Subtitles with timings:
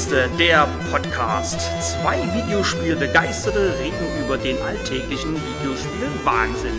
[0.00, 1.60] Spielekiste, der Podcast.
[1.82, 6.72] Zwei Videospielbegeisterte reden über den alltäglichen Videospiel-Wahnsinn.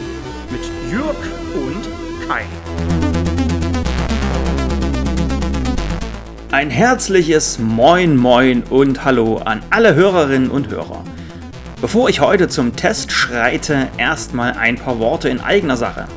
[0.49, 0.61] Mit
[0.91, 1.15] Jürg
[1.53, 2.43] und Kai.
[6.51, 11.03] Ein herzliches Moin Moin und Hallo an alle Hörerinnen und Hörer.
[11.79, 16.07] Bevor ich heute zum Test schreite, erstmal ein paar Worte in eigener Sache.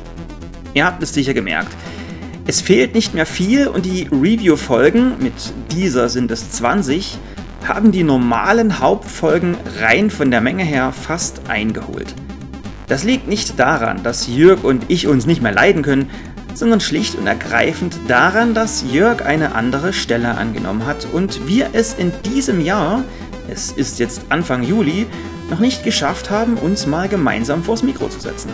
[0.73, 1.71] Ihr habt es sicher gemerkt.
[2.47, 5.33] Es fehlt nicht mehr viel und die Review-Folgen, mit
[5.71, 7.17] dieser sind es 20,
[7.67, 12.13] haben die normalen Hauptfolgen rein von der Menge her fast eingeholt.
[12.85, 16.11] Das liegt nicht daran, dass Jörg und ich uns nicht mehr leiden können,
[16.53, 21.95] sondern schlicht und ergreifend daran, dass Jörg eine andere Stelle angenommen hat und wir es
[21.95, 23.03] in diesem Jahr,
[23.49, 25.07] es ist jetzt Anfang Juli,
[25.49, 28.51] noch nicht geschafft haben, uns mal gemeinsam vors Mikro zu setzen.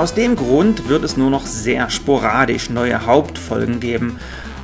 [0.00, 4.18] Aus dem Grund wird es nur noch sehr sporadisch neue Hauptfolgen geben.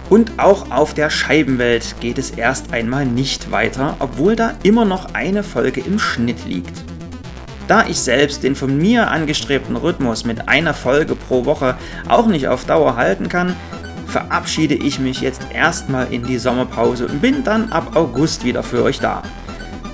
[0.08, 5.12] Und auch auf der Scheibenwelt geht es erst einmal nicht weiter, obwohl da immer noch
[5.12, 6.72] eine Folge im Schnitt liegt.
[7.68, 11.76] Da ich selbst den von mir angestrebten Rhythmus mit einer Folge pro Woche
[12.08, 13.54] auch nicht auf Dauer halten kann,
[14.06, 18.82] verabschiede ich mich jetzt erstmal in die Sommerpause und bin dann ab August wieder für
[18.82, 19.22] euch da.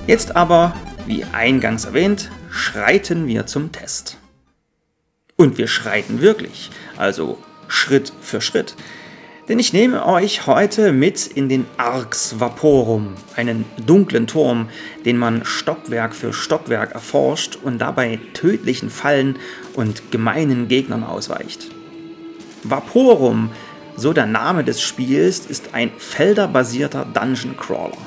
[0.07, 0.73] Jetzt aber,
[1.05, 4.22] wie eingangs erwähnt, schreiten wir zum Test.
[5.35, 8.75] Und wir schreiten wirklich, also Schritt für Schritt.
[9.49, 14.69] Denn ich nehme euch heute mit in den Arx Vaporum, einen dunklen Turm,
[15.05, 19.37] den man Stockwerk für Stockwerk erforscht und dabei tödlichen Fallen
[19.73, 21.67] und gemeinen Gegnern ausweicht.
[22.63, 23.51] Vaporum,
[23.97, 27.97] so der Name des Spiels, ist ein felderbasierter Dungeon Crawler.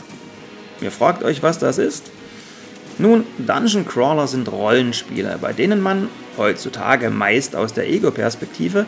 [0.80, 2.10] Ihr fragt euch, was das ist?
[2.98, 6.08] Nun, Dungeon Crawler sind Rollenspiele, bei denen man
[6.38, 8.86] heutzutage meist aus der Ego-Perspektive,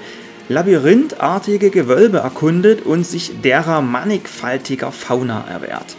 [0.49, 5.97] labyrinthartige Gewölbe erkundet und sich derer mannigfaltiger Fauna erwehrt.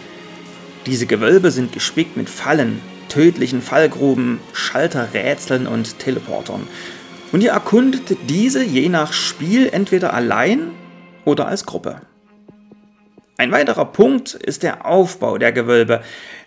[0.85, 6.67] Diese Gewölbe sind gespickt mit Fallen, tödlichen Fallgruben, Schalterrätseln und Teleportern.
[7.31, 10.71] Und ihr erkundet diese je nach Spiel entweder allein
[11.25, 12.01] oder als Gruppe.
[13.37, 16.01] Ein weiterer Punkt ist der Aufbau der Gewölbe,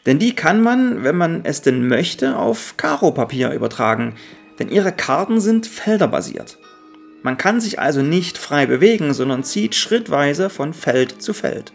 [0.06, 4.16] denn die kann man, wenn man es denn möchte, auf Karo-Papier übertragen,
[4.58, 6.58] denn ihre Karten sind felderbasiert.
[7.22, 11.72] Man kann sich also nicht frei bewegen, sondern zieht schrittweise von Feld zu Feld.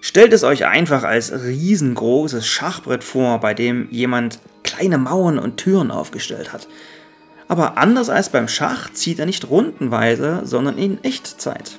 [0.00, 5.90] Stellt es euch einfach als riesengroßes Schachbrett vor, bei dem jemand kleine Mauern und Türen
[5.90, 6.68] aufgestellt hat.
[7.48, 11.78] Aber anders als beim Schach zieht er nicht rundenweise, sondern in Echtzeit.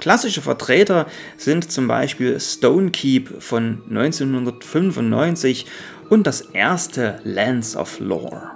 [0.00, 5.66] Klassische Vertreter sind zum Beispiel Stone Keep von 1995
[6.08, 8.52] und das erste Lands of Lore.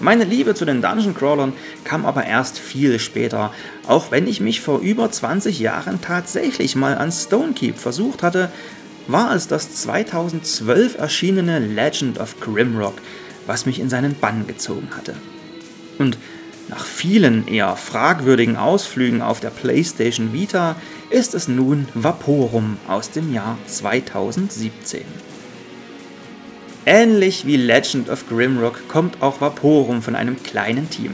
[0.00, 3.52] Meine Liebe zu den Dungeon Crawlern kam aber erst viel später,
[3.86, 8.50] auch wenn ich mich vor über 20 Jahren tatsächlich mal an Stonekeep versucht hatte,
[9.08, 12.94] war es das 2012 erschienene Legend of Grimrock,
[13.46, 15.14] was mich in seinen Bann gezogen hatte.
[15.98, 16.16] Und
[16.68, 20.76] nach vielen eher fragwürdigen Ausflügen auf der PlayStation Vita
[21.10, 25.00] ist es nun Vaporum aus dem Jahr 2017.
[26.90, 31.12] Ähnlich wie Legend of Grimrock kommt auch Vaporum von einem kleinen Team.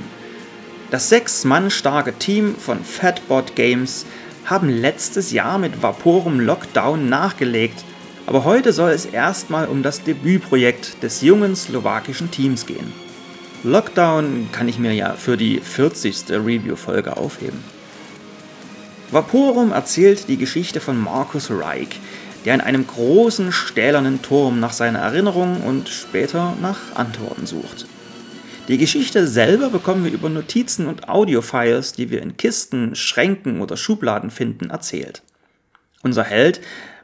[0.92, 4.06] Das sechs Mann starke Team von Fatbot Games
[4.44, 7.82] haben letztes Jahr mit Vaporum Lockdown nachgelegt,
[8.24, 12.92] aber heute soll es erstmal um das Debütprojekt des jungen slowakischen Teams gehen.
[13.64, 16.30] Lockdown kann ich mir ja für die 40.
[16.30, 17.64] Review-Folge aufheben.
[19.10, 21.98] Vaporum erzählt die Geschichte von Marcus Reich,
[22.44, 27.86] der in einem großen stählernen Turm nach seiner Erinnerung und später nach Antworten sucht.
[28.68, 33.76] Die Geschichte selber bekommen wir über Notizen und Audiofiles, die wir in Kisten, Schränken oder
[33.76, 35.22] Schubladen finden, erzählt.
[36.02, 36.60] Unser Held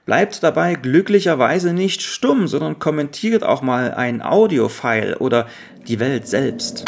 [0.06, 5.46] bleibt dabei glücklicherweise nicht stumm, sondern kommentiert auch mal ein Audiofile oder
[5.86, 6.84] die Welt selbst.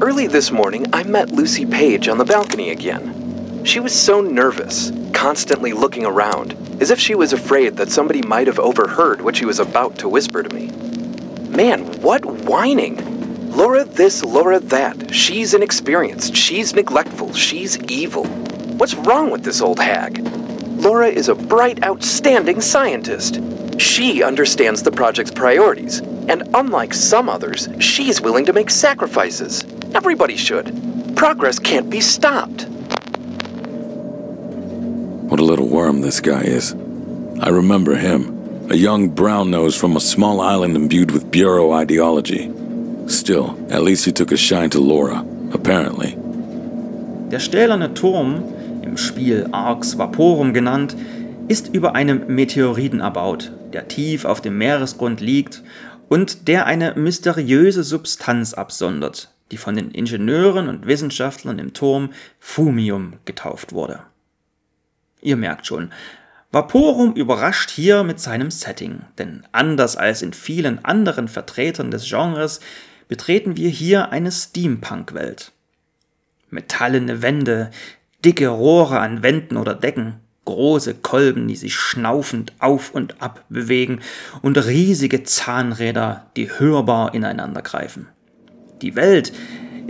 [0.00, 3.21] Early this morning, I met Lucy Page on the balcony again.
[3.64, 8.48] She was so nervous, constantly looking around, as if she was afraid that somebody might
[8.48, 10.66] have overheard what she was about to whisper to me.
[11.48, 13.12] Man, what whining!
[13.52, 15.14] Laura this, Laura that.
[15.14, 18.24] She's inexperienced, she's neglectful, she's evil.
[18.78, 20.18] What's wrong with this old hag?
[20.82, 23.40] Laura is a bright, outstanding scientist.
[23.78, 29.64] She understands the project's priorities, and unlike some others, she's willing to make sacrifices.
[29.94, 31.14] Everybody should.
[31.14, 32.66] Progress can't be stopped.
[35.52, 36.74] Little worm this guy is.
[37.38, 42.50] I remember him, a young brown nose from a small island imbued with Bureau ideology.
[43.06, 45.22] Still, at least he took a shine to Laura,
[45.52, 46.16] apparently.
[47.30, 48.42] Der stählerne Turm,
[48.82, 50.96] im Spiel Arx Vaporum genannt,
[51.48, 55.62] ist über einem Meteoriten erbaut, der tief auf dem Meeresgrund liegt
[56.08, 62.08] und der eine mysteriöse Substanz absondert, die von den Ingenieuren und Wissenschaftlern im Turm
[62.40, 64.00] Fumium getauft wurde.
[65.22, 65.90] Ihr merkt schon,
[66.50, 72.60] Vaporum überrascht hier mit seinem Setting, denn anders als in vielen anderen Vertretern des Genres
[73.08, 75.52] betreten wir hier eine Steampunk-Welt.
[76.50, 77.70] Metallene Wände,
[78.22, 84.00] dicke Rohre an Wänden oder Decken, große Kolben, die sich schnaufend auf und ab bewegen
[84.42, 88.08] und riesige Zahnräder, die hörbar ineinander greifen.
[88.82, 89.32] Die Welt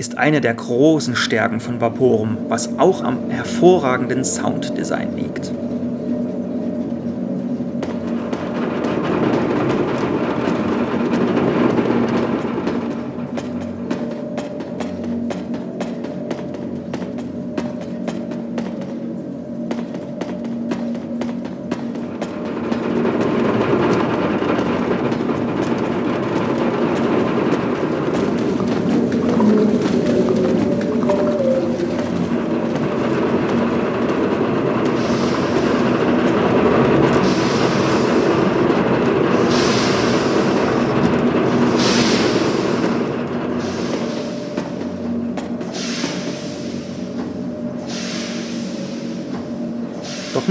[0.03, 5.53] ist eine der großen Stärken von Vaporum, was auch am hervorragenden Sounddesign liegt.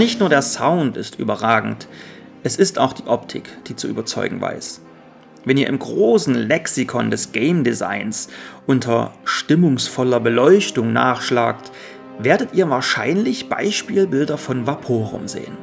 [0.01, 1.88] Nicht nur der Sound ist überragend,
[2.42, 4.81] es ist auch die Optik, die zu überzeugen weiß.
[5.45, 8.27] Wenn ihr im großen Lexikon des Game Designs
[8.65, 11.71] unter stimmungsvoller Beleuchtung nachschlagt,
[12.18, 15.56] werdet ihr wahrscheinlich Beispielbilder von Vaporum sehen.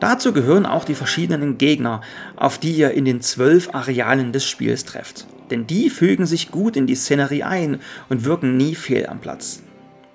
[0.00, 2.02] Dazu gehören auch die verschiedenen Gegner,
[2.36, 5.26] auf die ihr in den zwölf Arealen des Spiels trefft.
[5.50, 9.62] Denn die fügen sich gut in die Szenerie ein und wirken nie fehl am Platz.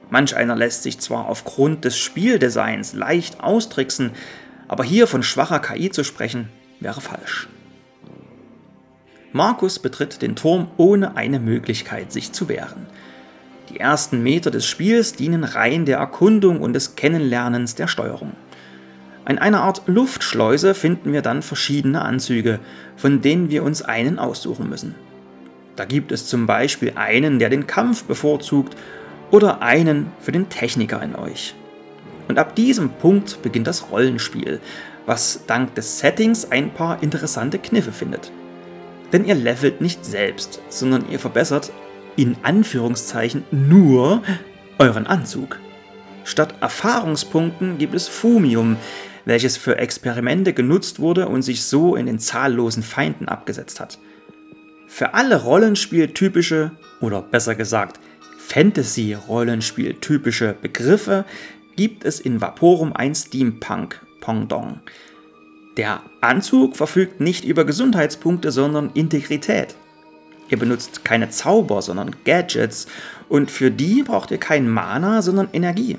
[0.09, 4.11] Manch einer lässt sich zwar aufgrund des Spieldesigns leicht austricksen,
[4.67, 6.49] aber hier von schwacher KI zu sprechen,
[6.79, 7.47] wäre falsch.
[9.31, 12.85] Markus betritt den Turm ohne eine Möglichkeit, sich zu wehren.
[13.69, 18.33] Die ersten Meter des Spiels dienen rein der Erkundung und des Kennenlernens der Steuerung.
[19.27, 22.59] In einer Art Luftschleuse finden wir dann verschiedene Anzüge,
[22.95, 24.95] von denen wir uns einen aussuchen müssen.
[25.75, 28.77] Da gibt es zum Beispiel einen, der den Kampf bevorzugt
[29.35, 31.55] oder einen für den Techniker in euch.
[32.29, 34.61] Und ab diesem Punkt beginnt das Rollenspiel,
[35.05, 38.31] was dank des Settings ein paar interessante Kniffe findet.
[39.11, 41.73] Denn ihr levelt nicht selbst, sondern ihr verbessert
[42.15, 44.23] in Anführungszeichen nur
[44.79, 45.59] euren Anzug.
[46.23, 48.77] Statt Erfahrungspunkten gibt es Fumium,
[49.25, 53.99] welches für Experimente genutzt wurde und sich so in den zahllosen Feinden abgesetzt hat.
[54.87, 56.71] Für alle Rollenspiel-typische,
[57.01, 57.99] oder besser gesagt,
[58.47, 61.25] Fantasy-Rollenspiel typische Begriffe
[61.75, 64.79] gibt es in Vaporum ein Steampunk-Pendant.
[65.77, 69.75] Der Anzug verfügt nicht über Gesundheitspunkte, sondern Integrität.
[70.47, 72.87] Ihr benutzt keine Zauber, sondern Gadgets
[73.29, 75.97] und für die braucht ihr kein Mana, sondern Energie.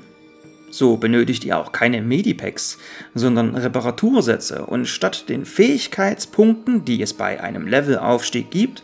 [0.71, 2.77] So benötigt ihr auch keine Medipacks,
[3.13, 8.83] sondern Reparatursätze und statt den Fähigkeitspunkten, die es bei einem Levelaufstieg gibt,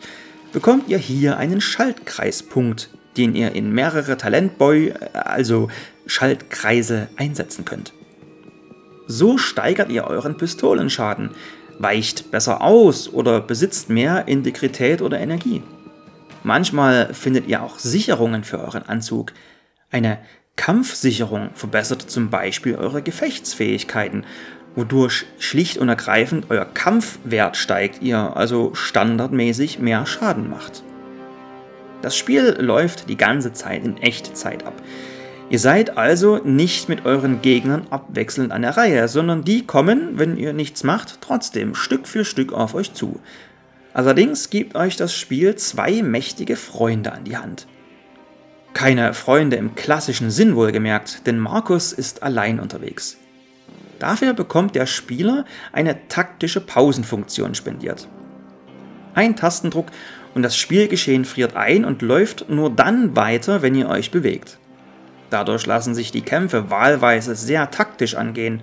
[0.52, 5.68] bekommt ihr hier einen Schaltkreispunkt, den ihr in mehrere Talentboy, also
[6.06, 7.92] Schaltkreise, einsetzen könnt.
[9.06, 11.30] So steigert ihr euren Pistolenschaden,
[11.78, 15.62] weicht besser aus oder besitzt mehr Integrität oder Energie.
[16.42, 19.32] Manchmal findet ihr auch Sicherungen für euren Anzug.
[19.90, 20.18] Eine
[20.56, 24.24] Kampfsicherung verbessert zum Beispiel eure Gefechtsfähigkeiten,
[24.76, 30.83] wodurch schlicht und ergreifend euer Kampfwert steigt, ihr also standardmäßig mehr Schaden macht.
[32.04, 34.74] Das Spiel läuft die ganze Zeit in Echtzeit ab.
[35.48, 40.36] Ihr seid also nicht mit euren Gegnern abwechselnd an der Reihe, sondern die kommen, wenn
[40.36, 43.20] ihr nichts macht, trotzdem Stück für Stück auf euch zu.
[43.94, 47.66] Allerdings gibt euch das Spiel zwei mächtige Freunde an die Hand.
[48.74, 53.16] Keine Freunde im klassischen Sinn wohlgemerkt, denn Markus ist allein unterwegs.
[53.98, 58.08] Dafür bekommt der Spieler eine taktische Pausenfunktion spendiert.
[59.14, 59.86] Ein Tastendruck
[60.34, 64.58] und das Spielgeschehen friert ein und läuft nur dann weiter, wenn ihr euch bewegt.
[65.30, 68.60] Dadurch lassen sich die Kämpfe wahlweise sehr taktisch angehen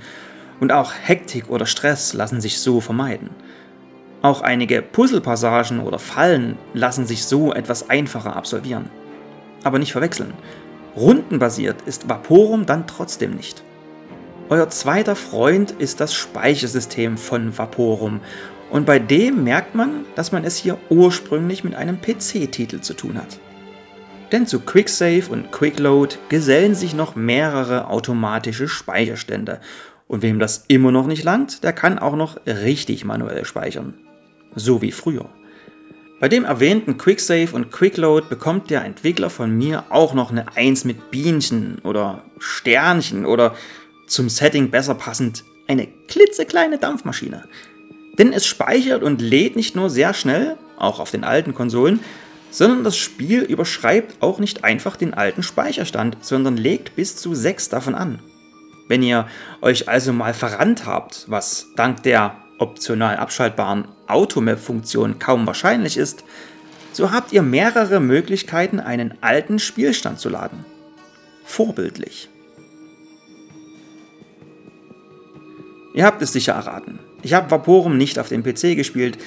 [0.60, 3.30] und auch Hektik oder Stress lassen sich so vermeiden.
[4.22, 8.90] Auch einige Puzzlepassagen oder Fallen lassen sich so etwas einfacher absolvieren.
[9.64, 10.34] Aber nicht verwechseln.
[10.96, 13.64] Rundenbasiert ist Vaporum dann trotzdem nicht.
[14.50, 18.20] Euer zweiter Freund ist das Speichersystem von Vaporum
[18.72, 23.18] und bei dem merkt man, dass man es hier ursprünglich mit einem PC-Titel zu tun
[23.18, 23.38] hat.
[24.32, 29.60] Denn zu QuickSave und QuickLoad gesellen sich noch mehrere automatische Speicherstände
[30.08, 33.94] Und wem das immer noch nicht langt, der kann auch noch richtig manuell speichern.
[34.56, 35.30] So wie früher.
[36.22, 40.86] Bei dem erwähnten Quicksave und Quickload bekommt der Entwickler von mir auch noch eine 1
[40.86, 43.56] mit Bienchen oder Sternchen oder
[44.08, 47.44] zum Setting besser passend eine klitzekleine Dampfmaschine.
[48.18, 52.00] Denn es speichert und lädt nicht nur sehr schnell, auch auf den alten Konsolen,
[52.50, 57.70] sondern das Spiel überschreibt auch nicht einfach den alten Speicherstand, sondern legt bis zu 6
[57.70, 58.20] davon an.
[58.88, 59.28] Wenn ihr
[59.62, 66.26] euch also mal verrannt habt, was dank der optional abschaltbaren Automap-Funktion kaum wahrscheinlich ist,
[66.92, 70.66] so habt ihr mehrere Möglichkeiten, einen alten Spielstand zu laden.
[71.46, 72.30] Vorbildlich.
[75.94, 77.00] Ihr habt es sicher erraten.
[77.24, 79.18] Ich habe Vaporum nicht auf dem PC gespielt,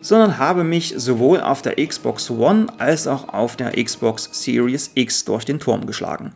[0.00, 5.24] sondern habe mich sowohl auf der Xbox One als auch auf der Xbox Series X
[5.24, 6.32] durch den Turm geschlagen.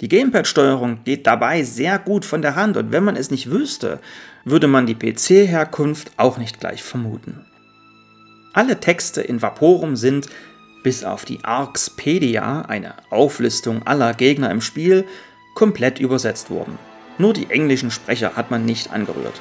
[0.00, 4.00] Die Gamepad-Steuerung geht dabei sehr gut von der Hand und wenn man es nicht wüsste,
[4.44, 7.44] würde man die PC-Herkunft auch nicht gleich vermuten.
[8.52, 10.28] Alle Texte in Vaporum sind,
[10.82, 15.04] bis auf die Arxpedia, eine Auflistung aller Gegner im Spiel,
[15.54, 16.78] komplett übersetzt worden.
[17.18, 19.40] Nur die englischen Sprecher hat man nicht angerührt.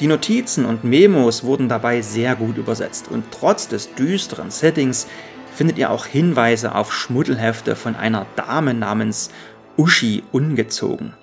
[0.00, 5.06] Die Notizen und Memos wurden dabei sehr gut übersetzt und trotz des düsteren Settings
[5.54, 9.30] findet ihr auch Hinweise auf Schmuddelhefte von einer Dame namens
[9.76, 11.14] Uschi ungezogen.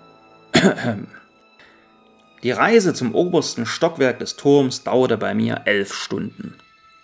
[2.44, 6.56] Die Reise zum obersten Stockwerk des Turms dauerte bei mir elf Stunden.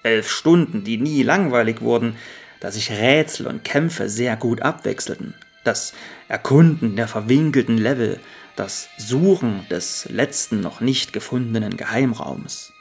[0.03, 2.15] Elf Stunden, die nie langweilig wurden,
[2.61, 5.35] da sich Rätsel und Kämpfe sehr gut abwechselten.
[5.65, 5.93] Das
[6.29, 8.19] Erkunden der verwinkelten Level,
[8.59, 12.73] das Suchen des letzten noch nicht gefundenen Geheimraums.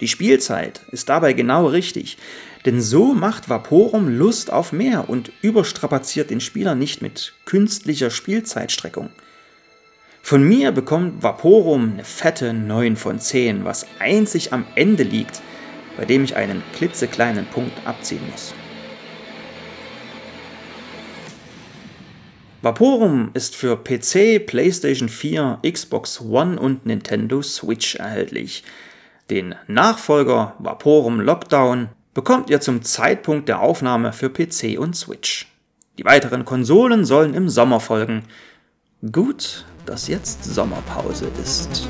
[0.00, 2.18] Die Spielzeit ist dabei genau richtig,
[2.66, 9.10] denn so macht Vaporum Lust auf mehr und überstrapaziert den Spieler nicht mit künstlicher Spielzeitstreckung.
[10.22, 15.40] Von mir bekommt Vaporum eine fette 9 von 10, was einzig am Ende liegt,
[15.96, 18.52] bei dem ich einen klitzekleinen Punkt abziehen muss.
[22.66, 28.64] Vaporum ist für PC, PlayStation 4, Xbox One und Nintendo Switch erhältlich.
[29.30, 35.46] Den Nachfolger Vaporum Lockdown bekommt ihr zum Zeitpunkt der Aufnahme für PC und Switch.
[35.96, 38.24] Die weiteren Konsolen sollen im Sommer folgen.
[39.12, 41.88] Gut, dass jetzt Sommerpause ist.